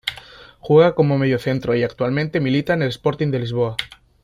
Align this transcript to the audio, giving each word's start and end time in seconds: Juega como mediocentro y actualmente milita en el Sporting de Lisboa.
Juega 0.59 0.95
como 0.95 1.19
mediocentro 1.19 1.75
y 1.75 1.83
actualmente 1.83 2.39
milita 2.39 2.73
en 2.73 2.81
el 2.81 2.89
Sporting 2.89 3.27
de 3.29 3.37
Lisboa. 3.37 3.77